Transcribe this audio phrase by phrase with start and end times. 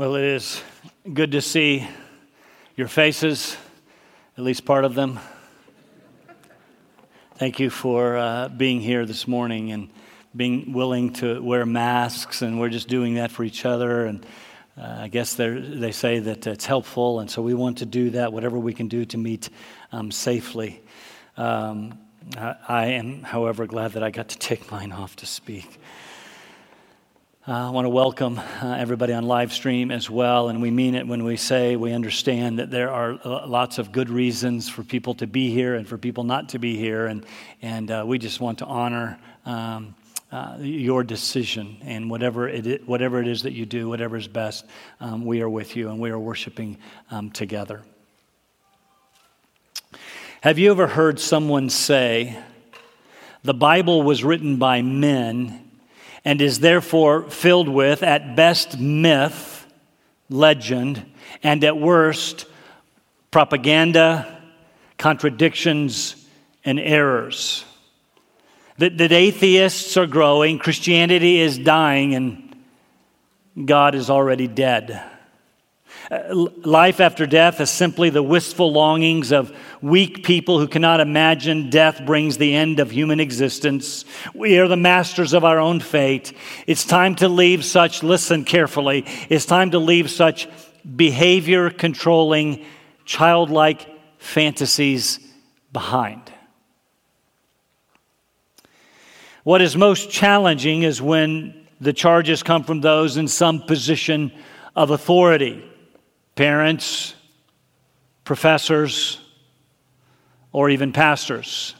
[0.00, 0.62] Well, it is
[1.12, 1.86] good to see
[2.74, 3.58] your faces,
[4.38, 5.20] at least part of them.
[7.34, 9.90] Thank you for uh, being here this morning and
[10.34, 14.06] being willing to wear masks, and we're just doing that for each other.
[14.06, 14.24] And
[14.78, 18.32] uh, I guess they say that it's helpful, and so we want to do that,
[18.32, 19.50] whatever we can do to meet
[19.92, 20.80] um, safely.
[21.36, 21.98] Um,
[22.38, 25.78] I am, however, glad that I got to take mine off to speak.
[27.50, 30.94] Uh, I want to welcome uh, everybody on live stream as well, and we mean
[30.94, 34.84] it when we say we understand that there are uh, lots of good reasons for
[34.84, 37.26] people to be here and for people not to be here, and,
[37.60, 39.96] and uh, we just want to honor um,
[40.30, 44.28] uh, your decision and whatever it, is, whatever it is that you do, whatever is
[44.28, 44.64] best,
[45.00, 46.78] um, we are with you and we are worshiping
[47.10, 47.82] um, together.
[50.40, 52.38] Have you ever heard someone say,
[53.42, 55.59] the Bible was written by men?
[56.24, 59.66] And is therefore filled with, at best, myth,
[60.28, 61.04] legend,
[61.42, 62.46] and at worst,
[63.30, 64.42] propaganda,
[64.98, 66.16] contradictions,
[66.64, 67.64] and errors.
[68.78, 72.56] That, that atheists are growing, Christianity is dying, and
[73.66, 75.02] God is already dead.
[76.10, 81.70] Uh, life after death is simply the wistful longings of weak people who cannot imagine
[81.70, 84.04] death brings the end of human existence.
[84.34, 86.32] We are the masters of our own fate.
[86.66, 90.48] It's time to leave such, listen carefully, it's time to leave such
[90.96, 92.64] behavior controlling,
[93.04, 93.86] childlike
[94.18, 95.20] fantasies
[95.72, 96.22] behind.
[99.44, 104.32] What is most challenging is when the charges come from those in some position
[104.74, 105.69] of authority
[106.34, 107.14] parents,
[108.24, 109.20] professors,
[110.52, 111.74] or even pastors.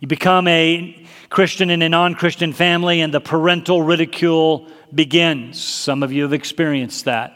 [0.00, 5.60] You become a Christian in a non Christian family, and the parental ridicule begins.
[5.62, 7.32] Some of you have experienced that.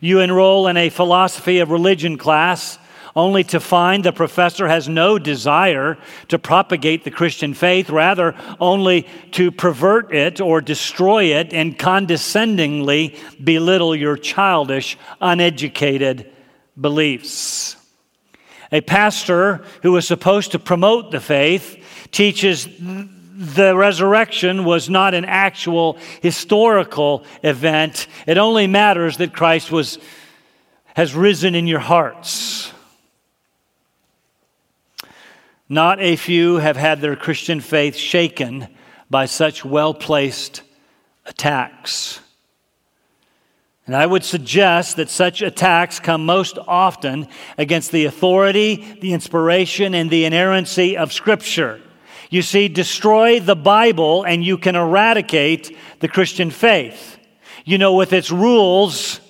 [0.00, 2.78] You enroll in a philosophy of religion class
[3.14, 5.98] only to find the professor has no desire
[6.28, 13.16] to propagate the Christian faith, rather, only to pervert it or destroy it and condescendingly
[13.42, 16.30] belittle your childish, uneducated
[16.80, 17.76] beliefs.
[18.70, 22.68] A pastor who is supposed to promote the faith teaches
[23.38, 28.08] the resurrection was not an actual historical event.
[28.26, 29.98] It only matters that Christ was,
[30.94, 32.72] has risen in your hearts.
[35.68, 38.68] Not a few have had their Christian faith shaken
[39.10, 40.62] by such well placed
[41.26, 42.20] attacks.
[43.86, 49.94] And I would suggest that such attacks come most often against the authority, the inspiration,
[49.94, 51.80] and the inerrancy of Scripture.
[52.30, 57.18] You see, destroy the Bible and you can eradicate the Christian faith.
[57.64, 59.20] You know, with its rules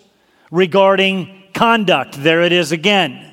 [0.50, 3.32] regarding conduct, there it is again.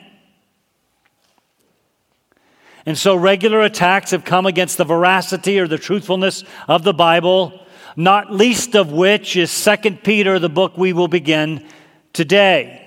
[2.85, 7.65] And so regular attacks have come against the veracity or the truthfulness of the Bible,
[7.95, 11.65] not least of which is 2 Peter, the book we will begin
[12.13, 12.81] today.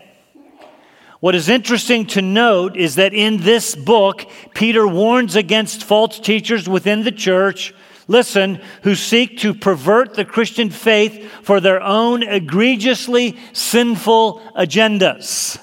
[1.21, 6.69] What is interesting to note is that in this book, Peter warns against false teachers
[6.69, 7.75] within the church,
[8.07, 15.59] listen, who seek to pervert the Christian faith for their own egregiously sinful agendas.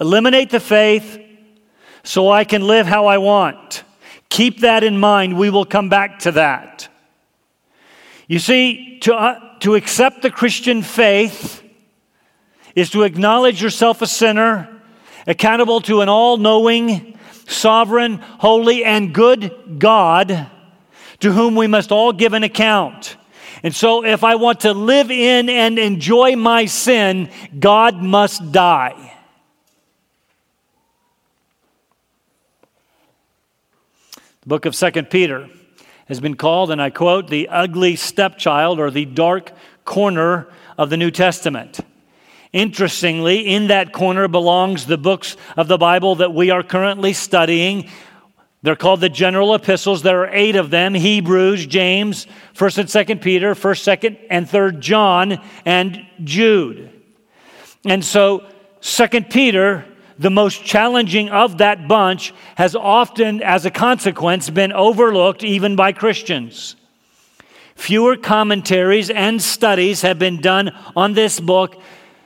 [0.00, 1.18] Eliminate the faith
[2.02, 3.84] so I can live how I want.
[4.28, 5.38] Keep that in mind.
[5.38, 6.88] We will come back to that.
[8.26, 11.62] You see, to, uh, to accept the Christian faith
[12.74, 14.68] is to acknowledge yourself a sinner,
[15.26, 20.48] accountable to an all knowing, sovereign, holy, and good God
[21.20, 23.16] to whom we must all give an account.
[23.62, 29.03] And so, if I want to live in and enjoy my sin, God must die.
[34.44, 35.48] The book of Second Peter
[36.04, 39.52] has been called, and I quote, the ugly stepchild or the dark
[39.86, 41.80] corner of the New Testament.
[42.52, 47.88] Interestingly, in that corner belongs the books of the Bible that we are currently studying.
[48.60, 50.02] They're called the general epistles.
[50.02, 54.80] There are eight of them Hebrews, James, 1st and 2nd Peter, 1st, 2nd, and 3rd
[54.80, 56.90] John, and Jude.
[57.86, 58.46] And so,
[58.82, 59.86] 2nd Peter
[60.18, 65.92] the most challenging of that bunch has often, as a consequence, been overlooked even by
[65.92, 66.76] Christians.
[67.74, 71.80] Fewer commentaries and studies have been done on this book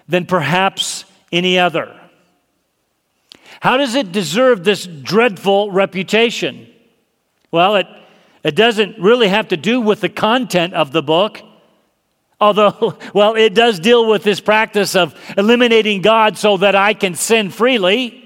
[0.06, 1.94] than perhaps any other.
[3.60, 6.68] How does it deserve this dreadful reputation?
[7.50, 7.86] Well, it,
[8.44, 11.40] it doesn't really have to do with the content of the book.
[12.40, 17.14] Although, well, it does deal with this practice of eliminating God so that I can
[17.14, 18.24] sin freely.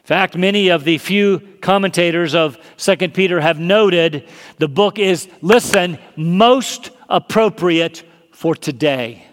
[0.00, 4.28] In fact, many of the few commentators of 2 Peter have noted
[4.58, 8.02] the book is, listen, most appropriate
[8.32, 9.24] for today.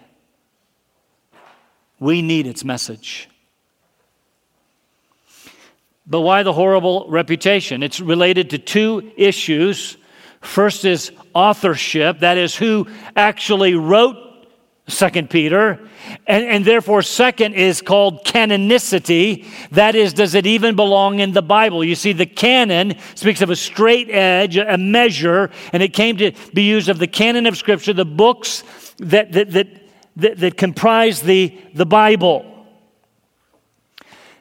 [2.00, 3.28] We need its message.
[6.06, 7.84] But why the horrible reputation?
[7.84, 9.98] It's related to two issues.
[10.42, 14.18] First is authorship, that is, who actually wrote
[14.88, 15.80] Second Peter.
[16.26, 19.46] And, and therefore, second is called canonicity.
[19.72, 21.84] That is, does it even belong in the Bible?
[21.84, 26.32] You see, the canon speaks of a straight edge, a measure, and it came to
[26.54, 28.64] be used of the canon of Scripture, the books
[29.00, 29.68] that, that, that,
[30.16, 32.46] that, that comprise the, the Bible.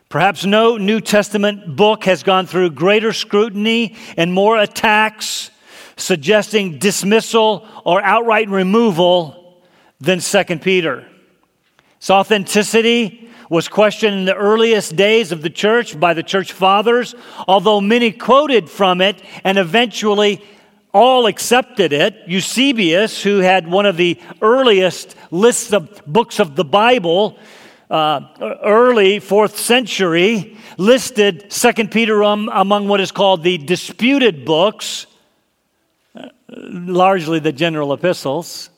[0.08, 5.50] Perhaps no New Testament book has gone through greater scrutiny and more attacks,
[5.96, 9.62] suggesting dismissal or outright removal
[10.00, 11.06] than 2 Peter.
[11.98, 17.14] Its authenticity was questioned in the earliest days of the church by the church fathers,
[17.46, 20.42] although many quoted from it and eventually
[20.92, 22.16] all accepted it.
[22.26, 27.38] Eusebius, who had one of the earliest lists of books of the Bible,
[27.90, 28.20] uh,
[28.64, 35.06] early fourth century listed Second Peter um, among what is called the disputed books,
[36.48, 38.70] largely the general epistles.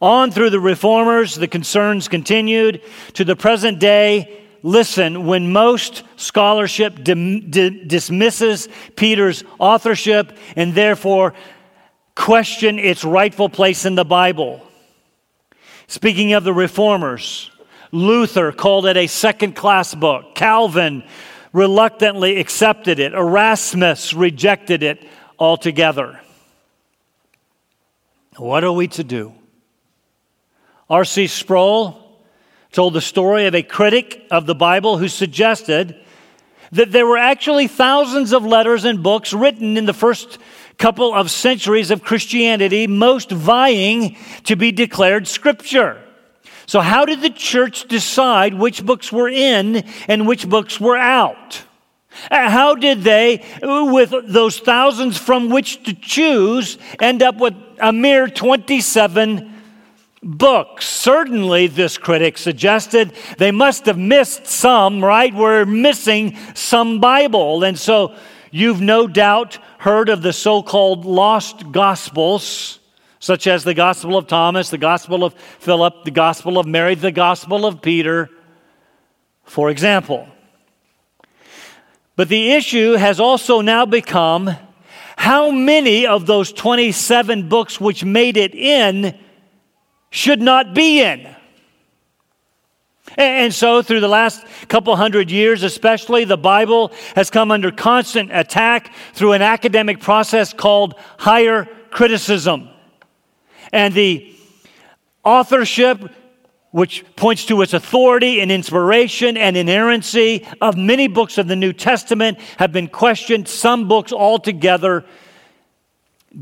[0.00, 2.82] On through the reformers, the concerns continued.
[3.14, 11.34] To the present day, listen, when most scholarship dismisses Peter's authorship and therefore
[12.14, 14.62] question its rightful place in the Bible.
[15.86, 17.50] Speaking of the reformers,
[17.90, 20.34] Luther called it a second class book.
[20.34, 21.02] Calvin
[21.52, 23.14] reluctantly accepted it.
[23.14, 25.08] Erasmus rejected it
[25.38, 26.20] altogether.
[28.36, 29.34] What are we to do?
[30.88, 31.26] R.C.
[31.26, 32.00] Sproul
[32.72, 35.96] told the story of a critic of the Bible who suggested
[36.72, 40.38] that there were actually thousands of letters and books written in the first
[40.76, 46.02] couple of centuries of Christianity, most vying to be declared scripture.
[46.66, 51.62] So, how did the church decide which books were in and which books were out?
[52.30, 57.92] Uh, how did they, with those thousands from which to choose, end up with a
[57.92, 59.54] mere 27
[60.22, 60.86] books?
[60.86, 65.34] Certainly, this critic suggested they must have missed some, right?
[65.34, 67.64] We're missing some Bible.
[67.64, 68.14] And so,
[68.50, 72.78] you've no doubt heard of the so called lost gospels
[73.20, 77.12] such as the Gospel of Thomas, the Gospel of Philip, the Gospel of Mary, the
[77.12, 78.30] Gospel of Peter,
[79.44, 80.28] for example.
[82.18, 84.50] But the issue has also now become
[85.16, 89.16] how many of those 27 books which made it in
[90.10, 91.32] should not be in?
[93.16, 98.32] And so, through the last couple hundred years, especially, the Bible has come under constant
[98.32, 102.68] attack through an academic process called higher criticism.
[103.72, 104.34] And the
[105.22, 106.12] authorship,
[106.70, 111.72] which points to its authority and inspiration and inerrancy of many books of the New
[111.72, 115.04] Testament, have been questioned, some books altogether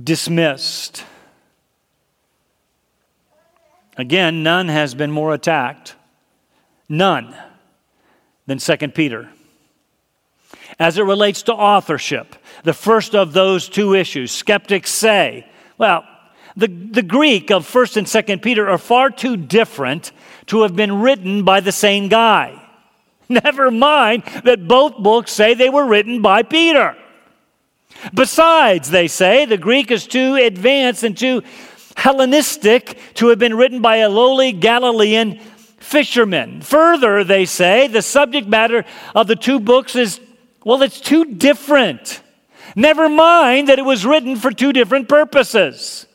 [0.03, 1.05] dismissed.
[3.97, 5.95] Again, none has been more attacked,
[6.89, 7.35] none,
[8.47, 9.31] than 2 Peter.
[10.79, 15.47] As it relates to authorship, the first of those two issues, skeptics say,
[15.79, 16.05] well,
[16.57, 20.13] the, the Greek of 1st and 2nd Peter are far too different
[20.47, 22.63] to have been written by the same guy.
[23.29, 26.97] Never mind that both books say they were written by Peter.
[28.15, 31.43] Besides, they say, the Greek is too advanced and too
[31.97, 35.39] Hellenistic to have been written by a lowly Galilean
[35.79, 36.61] fisherman.
[36.61, 38.85] Further, they say, the subject matter
[39.15, 40.21] of the two books is,
[40.63, 42.21] well, it's too different.
[42.77, 46.07] Never mind that it was written for two different purposes.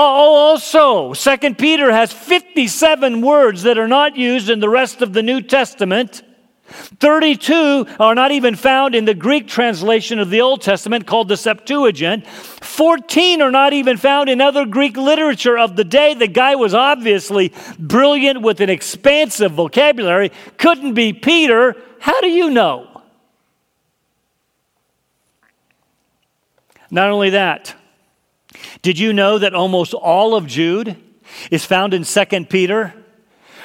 [0.00, 5.12] Oh, also, Second Peter has 57 words that are not used in the rest of
[5.12, 6.22] the New Testament.
[6.68, 11.36] 32 are not even found in the Greek translation of the Old Testament called the
[11.36, 12.24] Septuagint.
[12.28, 16.14] 14 are not even found in other Greek literature of the day.
[16.14, 20.30] The guy was obviously brilliant with an expansive vocabulary.
[20.58, 21.74] Couldn't be Peter.
[21.98, 23.02] How do you know?
[26.88, 27.74] Not only that,
[28.82, 30.96] did you know that almost all of Jude
[31.50, 32.94] is found in 2 Peter?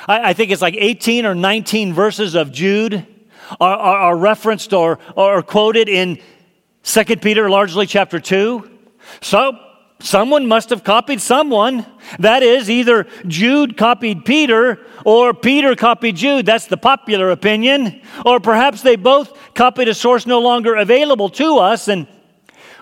[0.08, 3.06] I, I think it's like 18 or 19 verses of Jude
[3.60, 6.20] are, are, are referenced or, or quoted in
[6.84, 8.70] 2 Peter, largely chapter 2.
[9.22, 9.58] So,
[10.00, 11.86] someone must have copied someone.
[12.20, 16.46] That is, either Jude copied Peter or Peter copied Jude.
[16.46, 18.02] That's the popular opinion.
[18.26, 21.88] Or perhaps they both copied a source no longer available to us.
[21.88, 22.08] And,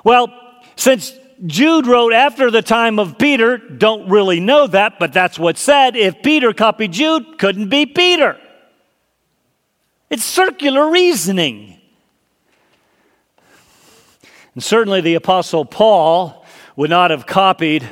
[0.03, 0.33] well,
[0.75, 1.13] since
[1.45, 5.95] Jude wrote after the time of Peter, don't really know that, but that's what's said.
[5.95, 8.37] If Peter copied Jude, couldn't be Peter.
[10.09, 11.79] It's circular reasoning.
[14.53, 16.45] And certainly the Apostle Paul
[16.75, 17.87] would not have copied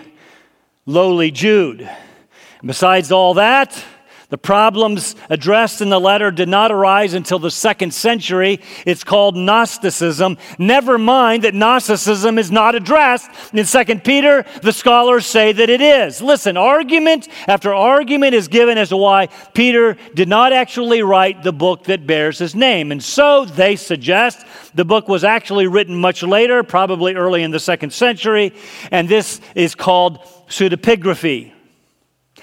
[0.86, 1.82] lowly Jude.
[1.82, 3.84] And besides all that,
[4.29, 8.62] the problems addressed in the letter did not arise until the second century.
[8.86, 10.38] It's called Gnosticism.
[10.59, 14.45] Never mind that Gnosticism is not addressed in Second Peter.
[14.62, 16.21] The scholars say that it is.
[16.21, 21.53] Listen, argument after argument is given as to why Peter did not actually write the
[21.53, 22.91] book that bears his name.
[22.91, 24.45] And so they suggest
[24.75, 28.53] the book was actually written much later, probably early in the second century,
[28.91, 30.19] and this is called
[30.50, 31.51] pseudepigraphy.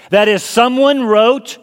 [0.09, 1.57] That is, someone wrote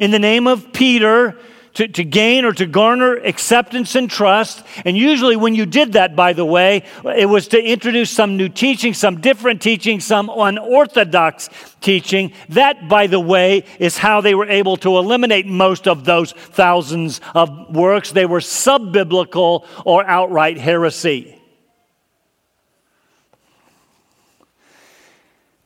[0.00, 1.36] in the name of Peter
[1.74, 4.64] to, to gain or to garner acceptance and trust.
[4.84, 8.48] And usually, when you did that, by the way, it was to introduce some new
[8.48, 11.48] teaching, some different teaching, some unorthodox
[11.80, 12.32] teaching.
[12.48, 17.20] That, by the way, is how they were able to eliminate most of those thousands
[17.34, 18.10] of works.
[18.10, 21.36] They were sub biblical or outright heresy.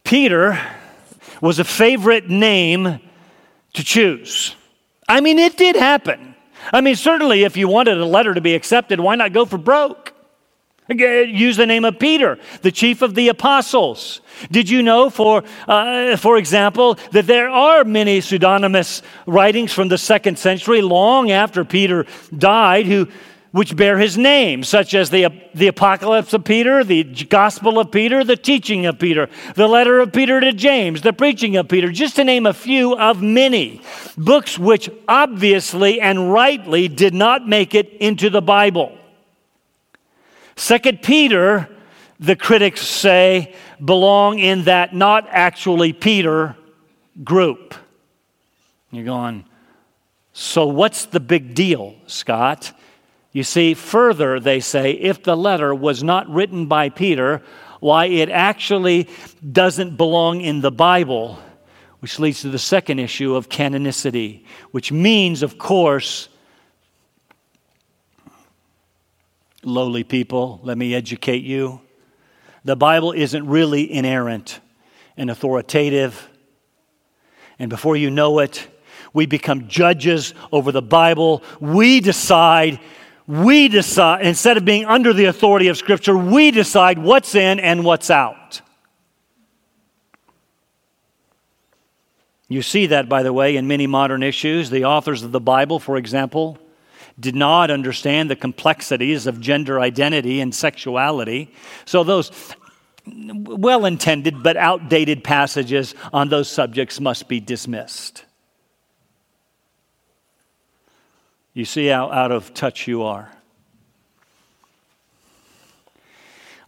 [0.03, 0.61] Peter
[1.41, 3.01] was a favorite name
[3.75, 4.55] to choose.
[5.09, 6.35] I mean, it did happen.
[6.73, 9.59] I mean, certainly, if you wanted a letter to be accepted, why not go for
[9.59, 10.13] broke?
[10.89, 14.21] Use the name of Peter, the chief of the apostles.
[14.51, 19.97] Did you know, for, uh, for example, that there are many pseudonymous writings from the
[19.97, 22.05] second century, long after Peter
[22.37, 23.09] died, who
[23.55, 28.25] which bear his name, such as the, the Apocalypse of Peter, the Gospel of Peter,
[28.25, 32.17] the teaching of Peter, the letter of Peter to James, the preaching of Peter, just
[32.17, 33.81] to name a few of many.
[34.19, 38.99] Books which obviously and rightly did not make it into the Bible.
[40.57, 41.69] Second Peter,
[42.19, 46.57] the critics say, belong in that not actually Peter
[47.23, 47.77] group.
[48.91, 49.45] You're going,
[50.33, 52.73] so what's the big deal, Scott?
[53.35, 57.43] You see, further, they say, if the letter was not written by Peter,
[57.81, 59.09] why it actually
[59.53, 61.41] doesn't belong in the Bible,
[61.99, 66.29] which leads to the second issue of canonicity, which means, of course,
[69.65, 71.81] lowly people, let me educate you.
[72.65, 74.61] The Bible isn't really inerrant
[75.17, 76.31] and authoritative.
[77.59, 78.69] And before you know it,
[79.13, 81.43] we become judges over the Bible.
[81.59, 82.79] We decide
[83.27, 87.85] we decide, instead of being under the authority of Scripture, we decide what's in and
[87.85, 88.61] what's out.
[92.49, 94.69] You see that, by the way, in many modern issues.
[94.69, 96.59] The authors of the Bible, for example,
[97.19, 101.53] did not understand the complexities of gender identity and sexuality.
[101.87, 102.31] So, those
[103.07, 108.25] well intended but outdated passages on those subjects must be dismissed.
[111.55, 113.31] You see how out of touch you are.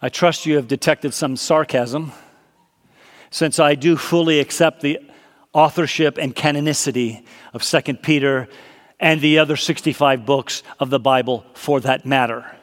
[0.00, 2.12] I trust you have detected some sarcasm,
[3.31, 5.00] since I do fully accept the
[5.52, 8.47] authorship and canonicity of 2 Peter
[9.00, 12.55] and the other 65 books of the Bible for that matter.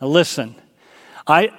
[0.00, 0.54] Now listen,
[1.26, 1.50] I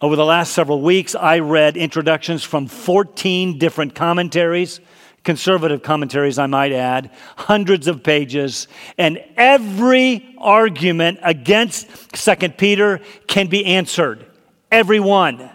[0.00, 4.80] over the last several weeks I read introductions from 14 different commentaries
[5.26, 13.48] conservative commentaries, I might add, hundreds of pages, and every argument against Second Peter can
[13.48, 14.24] be answered.
[14.70, 15.50] Every one.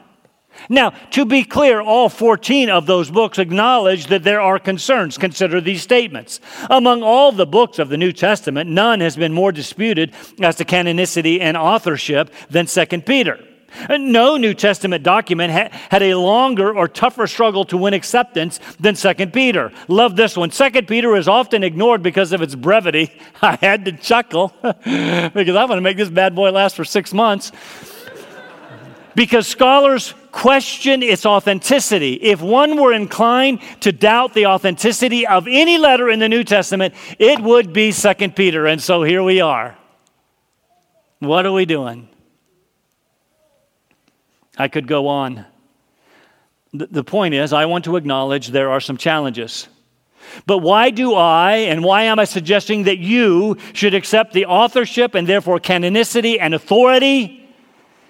[0.70, 5.18] Now, to be clear, all 14 of those books acknowledge that there are concerns.
[5.18, 6.42] Consider these statements.
[6.70, 10.66] Among all the books of the New Testament, none has been more disputed as to
[10.66, 13.40] canonicity and authorship than Second Peter.
[13.90, 18.96] No New Testament document ha- had a longer or tougher struggle to win acceptance than
[18.96, 19.72] 2 Peter.
[19.88, 20.50] Love this one.
[20.50, 23.12] 2 Peter is often ignored because of its brevity.
[23.42, 27.14] I had to chuckle because I want to make this bad boy last for six
[27.14, 27.52] months.
[29.16, 32.14] because scholars question its authenticity.
[32.14, 36.94] If one were inclined to doubt the authenticity of any letter in the New Testament,
[37.20, 38.66] it would be 2 Peter.
[38.66, 39.78] And so here we are.
[41.20, 42.10] What are we doing?
[44.58, 45.46] I could go on.
[46.74, 49.68] The point is, I want to acknowledge there are some challenges.
[50.46, 55.16] But why do I, and why am I suggesting that you should accept the authorship
[55.16, 57.50] and therefore canonicity and authority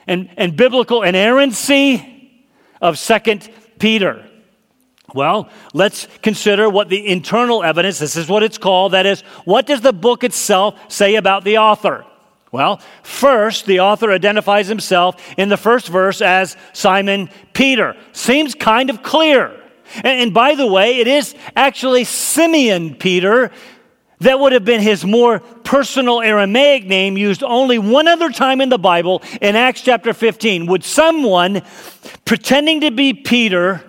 [0.05, 2.45] and, and biblical inerrancy
[2.81, 4.27] of Second Peter?
[5.13, 9.65] Well, let's consider what the internal evidence, this is what it's called, that is, what
[9.65, 12.05] does the book itself say about the author?
[12.51, 17.96] Well, first, the author identifies himself in the first verse as Simon Peter.
[18.12, 19.58] Seems kind of clear.
[20.03, 23.51] And, by the way, it is actually Simeon Peter
[24.20, 28.70] that would have been his more personal Aramaic name used only one other time in
[28.70, 30.67] the Bible in Acts chapter 15.
[30.67, 31.63] Would someone
[32.24, 33.84] pretending to be Peter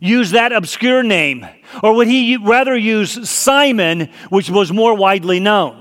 [0.00, 1.46] use that obscure name?
[1.84, 5.79] Or would he rather use Simon, which was more widely known?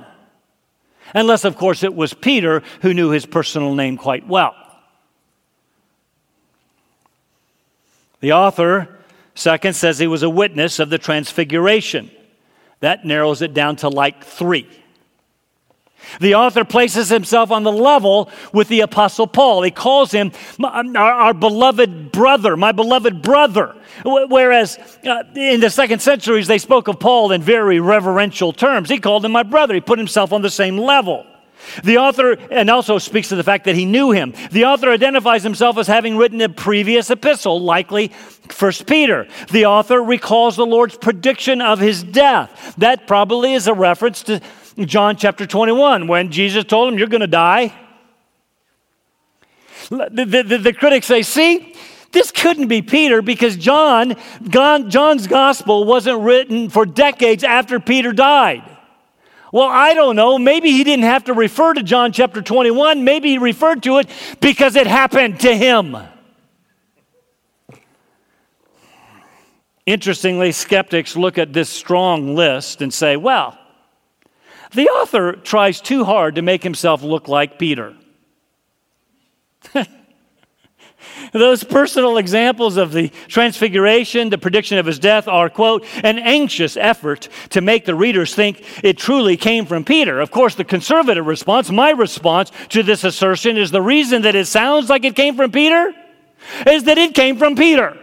[1.13, 4.55] Unless, of course, it was Peter who knew his personal name quite well.
[8.19, 8.99] The author,
[9.35, 12.11] second, says he was a witness of the transfiguration.
[12.81, 14.67] That narrows it down to like three.
[16.19, 19.63] The author places himself on the level with the Apostle Paul.
[19.63, 20.31] He calls him
[20.63, 23.75] our, our beloved brother, my beloved brother.
[24.03, 28.89] Whereas uh, in the second centuries, they spoke of Paul in very reverential terms.
[28.89, 31.25] He called him my brother, he put himself on the same level.
[31.83, 34.33] The author, and also speaks to the fact that he knew him.
[34.51, 38.09] The author identifies himself as having written a previous epistle, likely
[38.49, 39.27] First Peter.
[39.51, 42.75] The author recalls the Lord's prediction of his death.
[42.77, 44.41] That probably is a reference to
[44.87, 47.73] John chapter 21 when Jesus told him, You're going to die.
[49.89, 51.75] The, the, the, critics say, See,
[52.11, 54.15] this couldn't be Peter because John,
[54.47, 58.63] John's gospel wasn't written for decades after Peter died.
[59.51, 60.37] Well, I don't know.
[60.37, 63.03] Maybe he didn't have to refer to John chapter 21.
[63.03, 64.07] Maybe he referred to it
[64.39, 65.97] because it happened to him.
[69.87, 73.58] Interestingly, skeptics look at this strong list and say, well,
[74.73, 77.95] the author tries too hard to make himself look like Peter.
[81.31, 86.77] Those personal examples of the transfiguration, the prediction of his death, are, quote, an anxious
[86.77, 90.19] effort to make the readers think it truly came from Peter.
[90.19, 94.47] Of course, the conservative response, my response to this assertion, is the reason that it
[94.47, 95.93] sounds like it came from Peter
[96.65, 97.97] is that it came from Peter.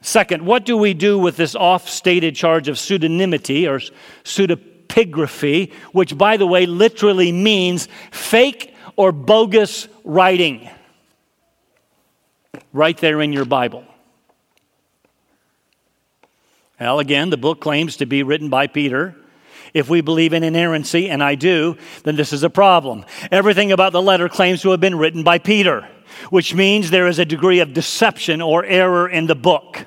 [0.00, 3.80] Second, what do we do with this off stated charge of pseudonymity or
[4.24, 10.68] pseudepigraphy, which, by the way, literally means fake or bogus writing?
[12.72, 13.84] Right there in your Bible.
[16.78, 19.16] Well, again, the book claims to be written by Peter.
[19.74, 23.04] If we believe in inerrancy, and I do, then this is a problem.
[23.32, 25.88] Everything about the letter claims to have been written by Peter
[26.30, 29.86] which means there is a degree of deception or error in the book.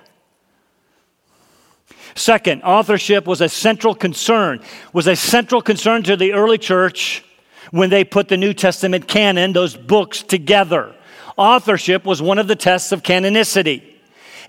[2.16, 4.62] Second, authorship was a central concern,
[4.94, 7.24] was a central concern to the early church
[7.72, 10.94] when they put the New Testament canon, those books together.
[11.38, 13.84] Authorship was one of the tests of canonicity.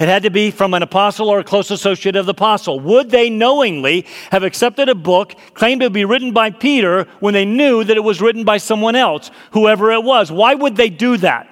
[0.01, 2.81] It had to be from an apostle or a close associate of the apostle.
[2.81, 7.45] Would they knowingly have accepted a book claimed to be written by Peter when they
[7.45, 10.33] knew that it was written by someone else, whoever it was?
[10.33, 11.52] Why would they do that?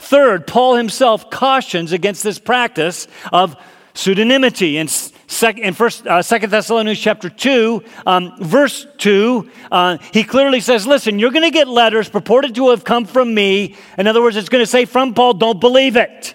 [0.00, 3.56] Third, Paul himself cautions against this practice of
[3.94, 4.74] pseudonymity.
[4.74, 10.60] In, sec, in first, uh, 2 Thessalonians chapter 2, um, verse 2, uh, he clearly
[10.60, 13.76] says, listen, you're going to get letters purported to have come from me.
[13.98, 16.34] In other words, it's going to say from Paul, don't believe it.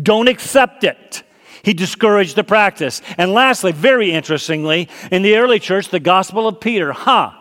[0.00, 1.24] Don't accept it.
[1.62, 3.02] He discouraged the practice.
[3.18, 7.32] And lastly, very interestingly, in the early church, the Gospel of Peter, huh?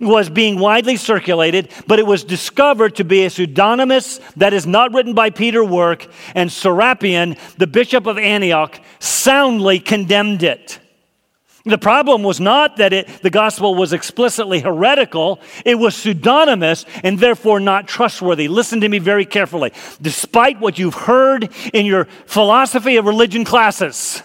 [0.00, 4.92] Was being widely circulated, but it was discovered to be a pseudonymous that is not
[4.92, 10.78] written by Peter work, and Serapion, the bishop of Antioch, soundly condemned it.
[11.64, 17.18] The problem was not that it, the gospel was explicitly heretical, it was pseudonymous and
[17.18, 18.48] therefore not trustworthy.
[18.48, 19.72] Listen to me very carefully.
[20.00, 24.22] Despite what you've heard in your philosophy of religion classes,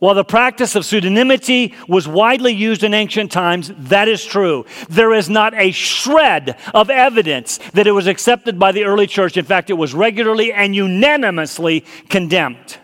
[0.00, 4.66] while the practice of pseudonymity was widely used in ancient times, that is true.
[4.88, 9.36] There is not a shred of evidence that it was accepted by the early church.
[9.36, 12.78] In fact, it was regularly and unanimously condemned.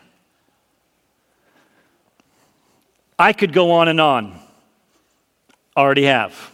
[3.18, 4.38] I could go on and on.
[5.74, 6.52] Already have.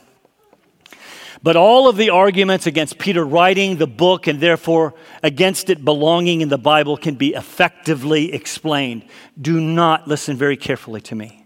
[1.43, 6.41] But all of the arguments against Peter writing the book and therefore against it belonging
[6.41, 9.05] in the Bible can be effectively explained.
[9.41, 11.45] Do not listen very carefully to me.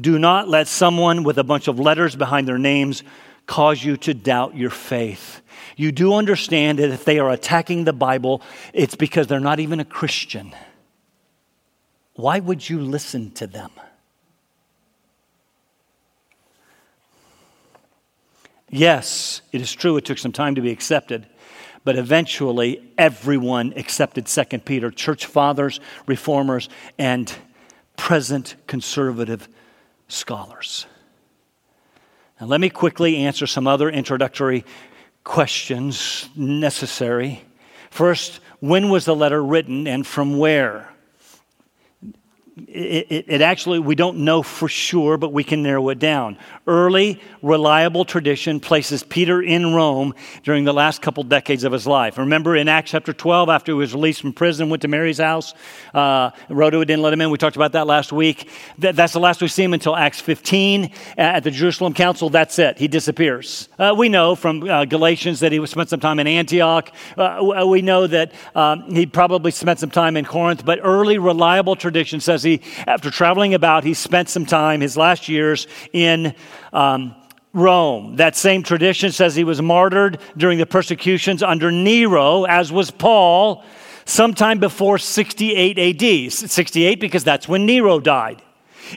[0.00, 3.02] Do not let someone with a bunch of letters behind their names
[3.46, 5.42] cause you to doubt your faith.
[5.76, 8.40] You do understand that if they are attacking the Bible,
[8.72, 10.54] it's because they're not even a Christian.
[12.14, 13.70] Why would you listen to them?
[18.74, 21.26] Yes, it is true, it took some time to be accepted,
[21.84, 27.30] but eventually everyone accepted 2 Peter church fathers, reformers, and
[27.98, 29.46] present conservative
[30.08, 30.86] scholars.
[32.40, 34.64] Now, let me quickly answer some other introductory
[35.22, 37.44] questions necessary.
[37.90, 40.91] First, when was the letter written and from where?
[42.54, 46.36] It, it, it, actually, we don't know for sure, but we can narrow it down.
[46.66, 52.18] Early, reliable tradition places Peter in Rome during the last couple decades of his life.
[52.18, 55.54] Remember in Acts chapter 12, after he was released from prison, went to Mary's house.
[55.94, 57.30] Uh, Rhoda didn't let him in.
[57.30, 58.50] We talked about that last week.
[58.80, 62.28] That, that's the last we see him until Acts 15 at the Jerusalem Council.
[62.28, 62.76] That's it.
[62.76, 63.70] He disappears.
[63.78, 66.92] Uh, we know from uh, Galatians that he spent some time in Antioch.
[67.16, 71.76] Uh, we know that um, he probably spent some time in Corinth, but early, reliable
[71.76, 76.34] tradition says he, after traveling about, he spent some time, his last years, in
[76.72, 77.14] um,
[77.52, 78.16] Rome.
[78.16, 83.64] That same tradition says he was martyred during the persecutions under Nero, as was Paul,
[84.04, 86.32] sometime before 68 AD.
[86.32, 88.42] 68 because that's when Nero died.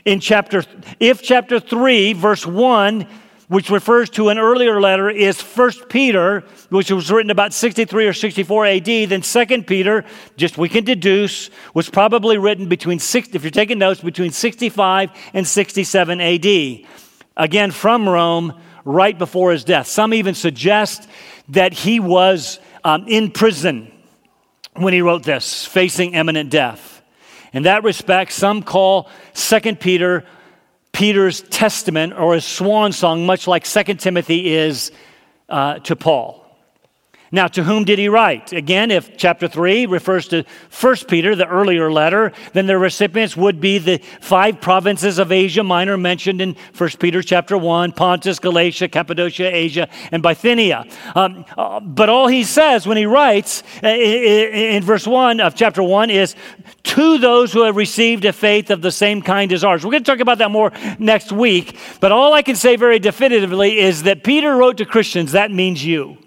[0.04, 0.64] In chapter,
[1.00, 3.06] if chapter 3, verse 1,
[3.48, 8.12] which refers to an earlier letter, is 1 Peter, which was written about 63 or
[8.12, 10.04] 64 AD, then 2 Peter,
[10.36, 15.10] just we can deduce, was probably written between, six, if you're taking notes, between 65
[15.32, 16.86] and 67 AD.
[17.36, 19.86] Again, from Rome, right before his death.
[19.86, 21.08] Some even suggest
[21.48, 23.92] that he was um, in prison
[24.74, 27.02] when he wrote this, facing imminent death.
[27.52, 30.24] In that respect, some call 2 Peter
[30.96, 34.90] Peter's testament or his swan song, much like 2 Timothy is
[35.50, 36.45] uh, to Paul.
[37.32, 38.52] Now, to whom did he write?
[38.52, 40.44] Again, if chapter 3 refers to
[40.80, 45.64] 1 Peter, the earlier letter, then the recipients would be the five provinces of Asia
[45.64, 50.84] Minor mentioned in 1 Peter chapter 1 Pontus, Galatia, Cappadocia, Asia, and Bithynia.
[51.14, 55.54] Um, uh, but all he says when he writes uh, in, in verse 1 of
[55.56, 56.36] chapter 1 is,
[56.84, 59.84] to those who have received a faith of the same kind as ours.
[59.84, 63.00] We're going to talk about that more next week, but all I can say very
[63.00, 66.18] definitively is that Peter wrote to Christians, that means you.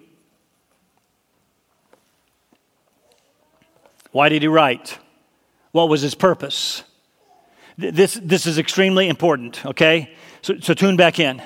[4.11, 4.97] Why did he write?
[5.71, 6.83] What was his purpose?
[7.77, 10.13] This, this is extremely important, okay?
[10.41, 11.41] So, so tune back in.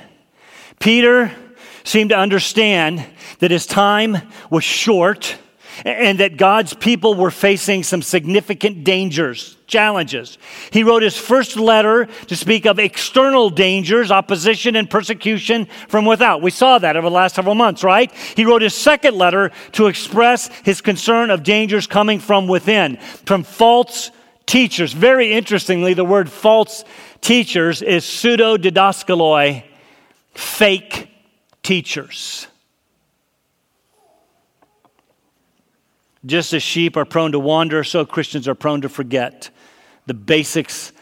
[0.79, 1.31] Peter
[1.83, 3.05] seemed to understand
[3.39, 4.17] that his time
[4.49, 5.37] was short
[5.85, 10.37] and that God's people were facing some significant dangers, challenges.
[10.71, 16.41] He wrote his first letter to speak of external dangers, opposition, and persecution from without.
[16.41, 18.11] We saw that over the last several months, right?
[18.35, 23.43] He wrote his second letter to express his concern of dangers coming from within, from
[23.43, 24.11] false
[24.45, 24.93] teachers.
[24.93, 26.83] Very interestingly, the word false
[27.21, 29.63] teachers is pseudo didaskaloi,
[30.33, 31.09] fake
[31.63, 32.47] teachers.
[36.25, 39.49] Just as sheep are prone to wander, so Christians are prone to forget
[40.05, 40.93] the basics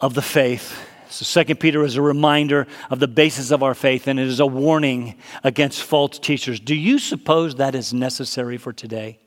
[0.00, 0.84] of the faith.
[1.10, 4.40] So, Second Peter is a reminder of the basis of our faith, and it is
[4.40, 6.60] a warning against false teachers.
[6.60, 9.18] Do you suppose that is necessary for today?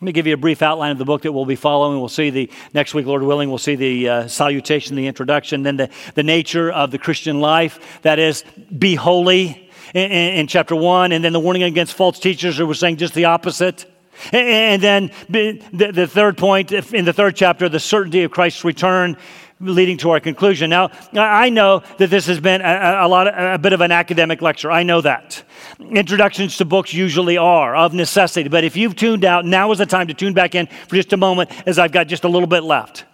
[0.00, 2.00] Let me give you a brief outline of the book that we'll be following.
[2.00, 5.76] We'll see the next week, Lord willing, we'll see the uh, salutation, the introduction, then
[5.76, 8.00] the, the nature of the Christian life.
[8.02, 8.44] That is,
[8.78, 12.74] be holy in, in chapter one, and then the warning against false teachers who were
[12.74, 13.86] saying just the opposite.
[14.32, 19.16] And then the third point in the third chapter, the certainty of Christ's return,
[19.60, 20.70] leading to our conclusion.
[20.70, 24.40] Now, I know that this has been a, a, lot, a bit of an academic
[24.40, 24.70] lecture.
[24.70, 25.42] I know that.
[25.78, 28.48] Introductions to books usually are of necessity.
[28.48, 31.12] But if you've tuned out, now is the time to tune back in for just
[31.12, 33.04] a moment, as I've got just a little bit left.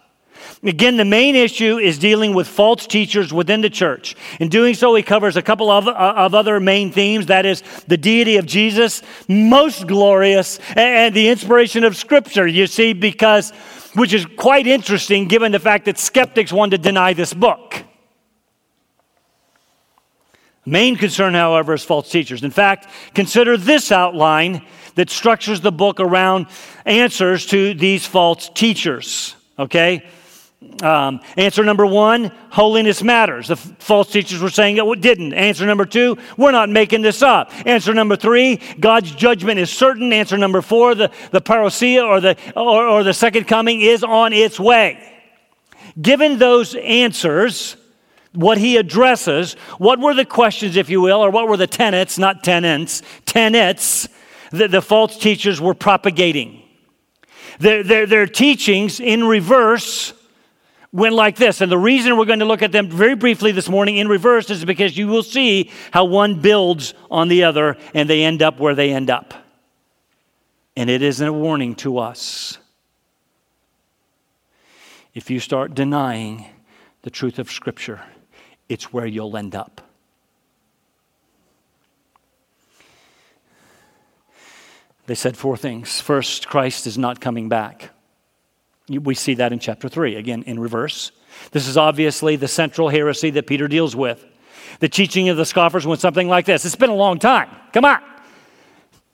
[0.63, 4.15] Again, the main issue is dealing with false teachers within the church.
[4.39, 7.61] In doing so, he covers a couple of, uh, of other main themes that is,
[7.87, 12.47] the deity of Jesus, most glorious, and the inspiration of Scripture.
[12.47, 13.51] You see, because,
[13.93, 17.83] which is quite interesting given the fact that skeptics want to deny this book.
[20.65, 22.43] Main concern, however, is false teachers.
[22.43, 26.47] In fact, consider this outline that structures the book around
[26.85, 29.35] answers to these false teachers.
[29.57, 30.05] Okay?
[30.81, 33.47] Um, answer number one holiness matters.
[33.47, 35.33] The f- false teachers were saying it didn't.
[35.33, 37.51] Answer number two we're not making this up.
[37.67, 40.11] Answer number three God's judgment is certain.
[40.11, 44.33] Answer number four the, the parousia or the, or, or the second coming is on
[44.33, 45.13] its way.
[46.01, 47.77] Given those answers,
[48.33, 52.17] what he addresses, what were the questions, if you will, or what were the tenets,
[52.17, 54.07] not tenants, tenets
[54.51, 56.63] that the false teachers were propagating?
[57.59, 60.13] Their, their, their teachings in reverse
[60.97, 61.61] went like this.
[61.61, 64.49] And the reason we're going to look at them very briefly this morning in reverse
[64.49, 68.59] is because you will see how one builds on the other and they end up
[68.59, 69.35] where they end up.
[70.75, 72.57] And it is a warning to us.
[75.13, 76.47] If you start denying
[77.03, 78.01] the truth of Scripture,
[78.67, 79.81] it's where you'll end up.
[85.05, 86.01] They said four things.
[86.01, 87.91] First, Christ is not coming back.
[88.89, 91.11] We see that in chapter 3, again in reverse.
[91.51, 94.25] This is obviously the central heresy that Peter deals with.
[94.79, 97.49] The teaching of the scoffers went something like this It's been a long time.
[97.73, 98.01] Come on.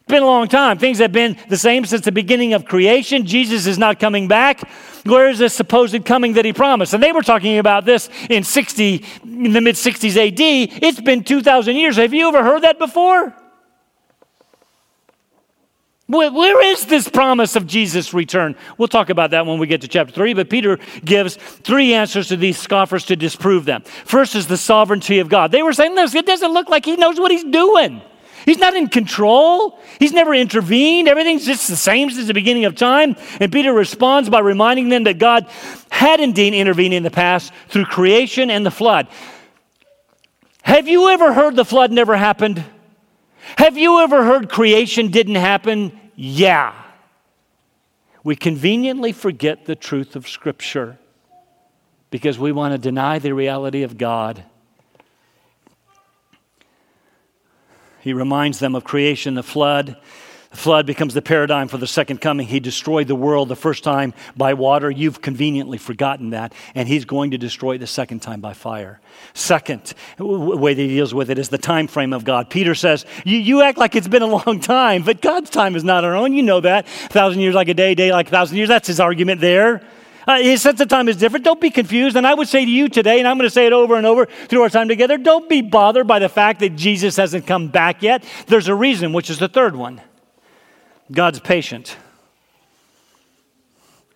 [0.04, 0.78] It's been a long time.
[0.78, 3.26] Things have been the same since the beginning of creation.
[3.26, 4.70] Jesus is not coming back.
[5.06, 6.94] Where is this supposed coming that he promised?
[6.94, 10.84] And they were talking about this in 60, in the mid 60s AD.
[10.84, 11.96] It's been 2,000 years.
[11.96, 13.34] Have you ever heard that before?
[16.08, 18.56] Where is this promise of Jesus' return?
[18.78, 22.28] We'll talk about that when we get to chapter 3, but Peter gives three answers
[22.28, 23.84] to these scoffers to disprove them.
[23.84, 25.52] First is the sovereignty of God.
[25.52, 28.02] They were saying, this, it doesn't look like he knows what he's doing.
[28.46, 29.80] He's not in control.
[30.00, 31.08] He's never intervened.
[31.08, 33.16] Everything's just the same since the beginning of time.
[33.40, 35.48] And Peter responds by reminding them that God
[35.90, 39.08] had indeed intervened in the past through creation and the flood.
[40.64, 42.64] Have you ever heard the flood never happened?
[43.58, 46.00] Have you ever heard creation didn't happen?
[46.16, 46.74] Yeah.
[48.24, 50.98] We conveniently forget the truth of Scripture
[52.10, 54.44] because we want to deny the reality of God.
[58.02, 59.98] He reminds them of creation, the flood,
[60.54, 62.48] flood becomes the paradigm for the second coming.
[62.48, 64.90] He destroyed the world the first time by water.
[64.90, 66.54] You've conveniently forgotten that.
[66.76, 69.00] And he's going to destroy it the second time by fire.
[69.34, 72.50] Second way that he deals with it is the time frame of God.
[72.50, 75.84] Peter says, you, you act like it's been a long time, but God's time is
[75.84, 76.34] not our own.
[76.34, 76.86] You know that.
[76.86, 78.70] A thousand years like a day, day like a thousand years.
[78.70, 79.82] That's his argument there.
[80.26, 81.44] Uh, his sense of time is different.
[81.44, 82.16] Don't be confused.
[82.16, 84.06] And I would say to you today, and I'm going to say it over and
[84.06, 87.68] over through our time together, don't be bothered by the fact that Jesus hasn't come
[87.68, 88.24] back yet.
[88.48, 90.02] There's a reason, which is the third one.
[91.12, 91.98] God's patient.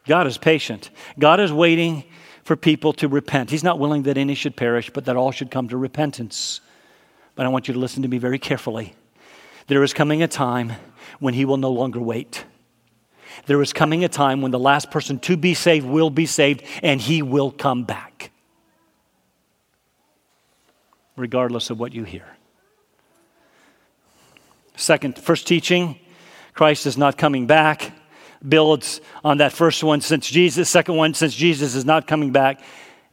[0.07, 0.89] God is patient.
[1.19, 2.05] God is waiting
[2.43, 3.49] for people to repent.
[3.49, 6.61] He's not willing that any should perish, but that all should come to repentance.
[7.35, 8.95] But I want you to listen to me very carefully.
[9.67, 10.73] There is coming a time
[11.19, 12.45] when He will no longer wait.
[13.47, 16.63] There is coming a time when the last person to be saved will be saved
[16.81, 18.31] and He will come back,
[21.17, 22.25] regardless of what you hear.
[24.77, 25.99] Second, first teaching
[26.57, 27.93] Christ is not coming back.
[28.47, 32.61] Builds on that first one since Jesus, second one, since Jesus is not coming back,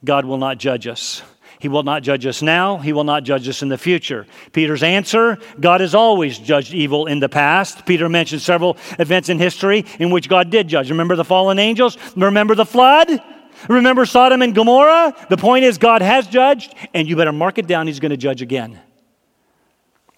[0.03, 1.23] God will not judge us.
[1.59, 2.79] He will not judge us now.
[2.79, 4.27] He will not judge us in the future.
[4.53, 7.85] Peter's answer God has always judged evil in the past.
[7.85, 10.89] Peter mentioned several events in history in which God did judge.
[10.89, 11.99] Remember the fallen angels?
[12.17, 13.23] Remember the flood?
[13.69, 15.15] Remember Sodom and Gomorrah?
[15.29, 17.89] The point is, God has judged, and you better mark it down.
[17.89, 18.81] He's going to judge again.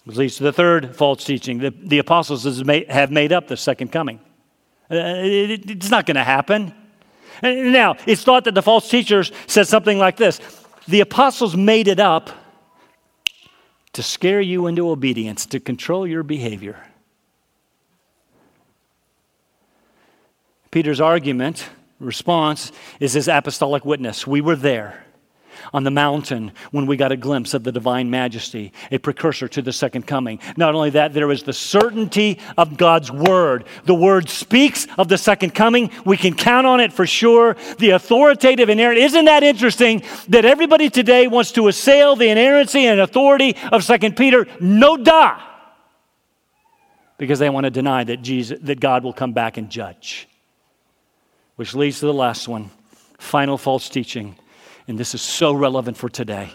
[0.07, 1.57] Which leads to the third false teaching.
[1.57, 4.21] The, the apostles have made up the second coming.
[4.89, 6.73] Uh, it, it's not going to happen.
[7.43, 10.39] Now, it's thought that the false teachers said something like this
[10.87, 12.29] The apostles made it up
[13.91, 16.81] to scare you into obedience, to control your behavior.
[20.71, 21.67] Peter's argument,
[21.99, 24.25] response, is his apostolic witness.
[24.25, 25.03] We were there
[25.73, 29.61] on the mountain when we got a glimpse of the divine majesty, a precursor to
[29.61, 30.39] the second coming.
[30.55, 33.65] Not only that, there is the certainty of God's word.
[33.85, 35.91] The word speaks of the second coming.
[36.05, 37.55] We can count on it for sure.
[37.79, 38.99] The authoritative inerrant.
[38.99, 44.15] Isn't that interesting that everybody today wants to assail the inerrancy and authority of Second
[44.15, 44.47] Peter?
[44.59, 45.37] No duh.
[47.17, 50.27] Because they want to deny that Jesus that God will come back and judge.
[51.55, 52.69] Which leads to the last one.
[53.17, 54.35] Final false teaching
[54.87, 56.51] and this is so relevant for today.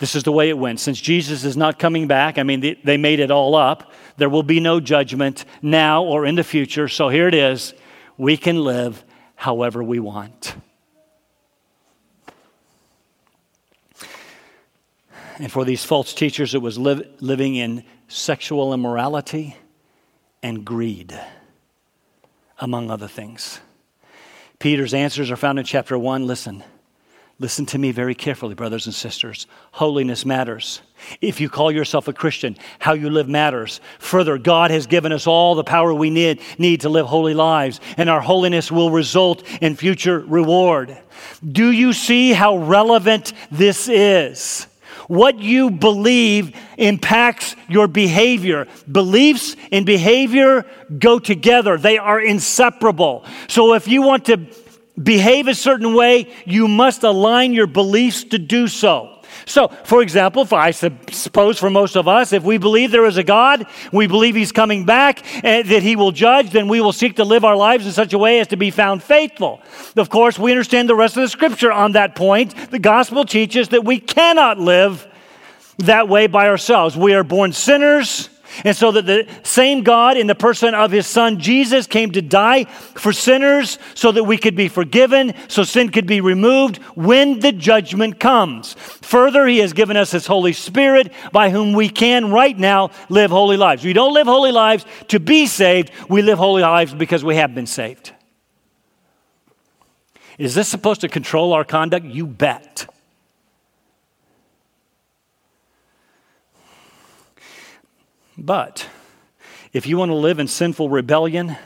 [0.00, 0.80] This is the way it went.
[0.80, 3.92] Since Jesus is not coming back, I mean, they, made it all up.
[4.16, 6.88] There will be no judgment now or in the future.
[6.88, 7.74] So here it is.
[8.16, 10.54] We can live however we want.
[15.36, 19.56] And for these false teachers, it was living in sexual immorality
[20.42, 21.18] and greed,
[22.58, 23.60] among other things.
[24.58, 26.26] Peter's answers are found in chapter 1.
[26.26, 26.64] Listen.
[27.40, 29.46] Listen to me very carefully, brothers and sisters.
[29.72, 30.82] Holiness matters.
[31.22, 33.80] If you call yourself a Christian, how you live matters.
[33.98, 37.80] Further, God has given us all the power we need, need to live holy lives,
[37.96, 40.98] and our holiness will result in future reward.
[41.42, 44.66] Do you see how relevant this is?
[45.08, 48.68] What you believe impacts your behavior.
[48.92, 50.66] Beliefs and behavior
[50.98, 53.24] go together, they are inseparable.
[53.48, 54.36] So if you want to
[55.00, 59.16] behave a certain way, you must align your beliefs to do so.
[59.46, 63.16] So, for example, for I suppose for most of us, if we believe there is
[63.16, 66.92] a God, we believe He's coming back, and that He will judge, then we will
[66.92, 69.62] seek to live our lives in such a way as to be found faithful.
[69.96, 72.54] Of course, we understand the rest of the scripture on that point.
[72.70, 75.06] The gospel teaches that we cannot live
[75.78, 76.96] that way by ourselves.
[76.96, 78.28] We are born sinners.
[78.64, 82.22] And so that the same God in the person of his son Jesus came to
[82.22, 87.40] die for sinners so that we could be forgiven, so sin could be removed when
[87.40, 88.74] the judgment comes.
[89.02, 93.30] Further, he has given us his Holy Spirit by whom we can right now live
[93.30, 93.84] holy lives.
[93.84, 97.54] We don't live holy lives to be saved, we live holy lives because we have
[97.54, 98.12] been saved.
[100.38, 102.06] Is this supposed to control our conduct?
[102.06, 102.89] You bet.
[108.40, 108.88] But
[109.72, 111.56] if you want to live in sinful rebellion,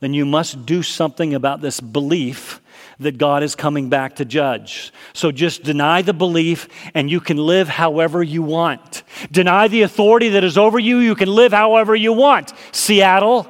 [0.00, 2.60] then you must do something about this belief
[2.98, 4.92] that God is coming back to judge.
[5.12, 9.02] So just deny the belief and you can live however you want.
[9.30, 12.52] Deny the authority that is over you, you can live however you want.
[12.72, 13.46] Seattle.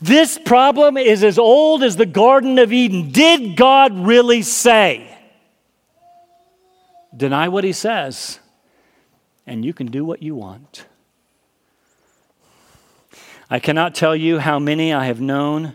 [0.00, 3.10] This problem is as old as the Garden of Eden.
[3.10, 5.06] Did God really say?
[7.14, 8.39] Deny what he says
[9.46, 10.86] and you can do what you want.
[13.48, 15.74] I cannot tell you how many I have known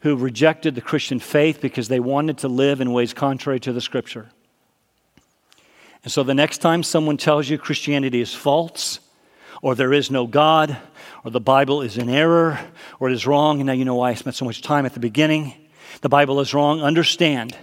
[0.00, 3.80] who rejected the Christian faith because they wanted to live in ways contrary to the
[3.80, 4.28] scripture.
[6.04, 9.00] And so the next time someone tells you Christianity is false,
[9.60, 10.76] or there is no God,
[11.24, 12.60] or the Bible is in error,
[13.00, 14.94] or it is wrong, and now you know why I spent so much time at
[14.94, 15.54] the beginning.
[16.02, 16.80] The Bible is wrong.
[16.80, 17.56] Understand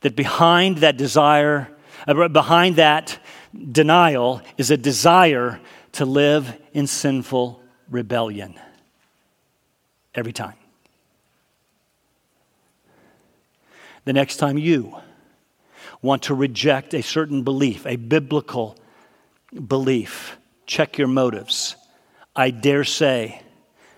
[0.00, 1.68] that behind that desire,
[2.08, 3.20] uh, behind that
[3.72, 5.60] denial is a desire
[5.92, 8.54] to live in sinful rebellion.
[10.14, 10.54] Every time.
[14.04, 14.96] The next time you
[16.02, 18.76] want to reject a certain belief, a biblical
[19.66, 20.36] belief,
[20.66, 21.76] check your motives.
[22.34, 23.42] I dare say,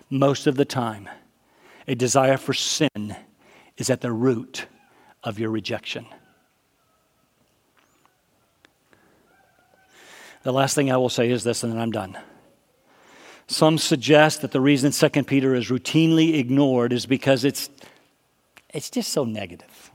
[0.09, 1.07] most of the time,
[1.87, 3.15] a desire for sin
[3.77, 4.67] is at the root
[5.23, 6.05] of your rejection.
[10.43, 12.17] The last thing I will say is this, and then I'm done.
[13.47, 17.69] Some suggest that the reason 2 Peter is routinely ignored is because it's,
[18.69, 19.91] it's just so negative,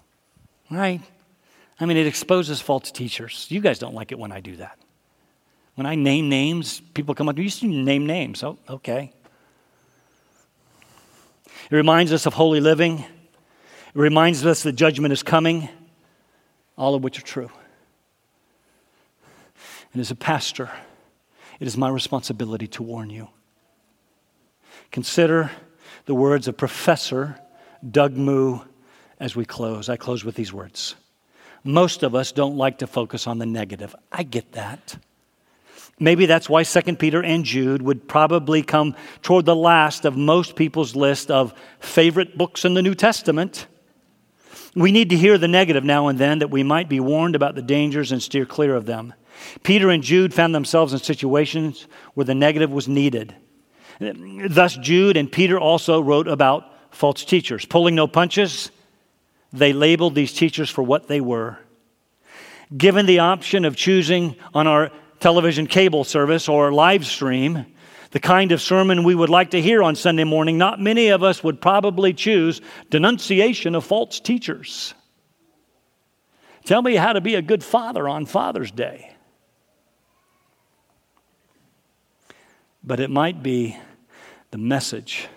[0.71, 1.01] right?
[1.81, 3.47] I mean, it exposes false teachers.
[3.51, 4.79] You guys don't like it when I do that.
[5.77, 8.43] When I name names, people come up, you used to name names.
[8.43, 9.13] Oh, okay.
[11.71, 12.99] It reminds us of holy living.
[12.99, 13.07] It
[13.95, 15.69] reminds us that judgment is coming,
[16.77, 17.51] all of which are true.
[19.93, 20.71] And as a pastor,
[21.61, 23.29] it is my responsibility to warn you.
[24.91, 25.51] Consider
[26.07, 27.39] the words of Professor
[27.89, 28.61] Doug Moo
[29.21, 29.89] as we close.
[29.89, 30.95] I close with these words.
[31.65, 33.95] Most of us don't like to focus on the negative.
[34.13, 34.97] I get that.
[36.01, 40.55] Maybe that's why 2 Peter and Jude would probably come toward the last of most
[40.55, 43.67] people's list of favorite books in the New Testament.
[44.77, 47.57] We need to hear the negative now and then that we might be warned about
[47.57, 49.13] the dangers and steer clear of them.
[49.63, 53.35] Peter and Jude found themselves in situations where the negative was needed.
[54.01, 57.65] Thus, Jude and Peter also wrote about false teachers.
[57.65, 58.71] Pulling no punches,
[59.53, 61.59] they labeled these teachers for what they were.
[62.77, 67.67] Given the option of choosing on our television cable service or live stream,
[68.11, 71.23] the kind of sermon we would like to hear on Sunday morning, not many of
[71.23, 74.95] us would probably choose denunciation of false teachers.
[76.65, 79.15] Tell me how to be a good father on Father's Day.
[82.89, 83.77] But it might be
[84.51, 85.29] the message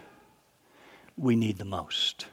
[1.17, 2.27] we need the most.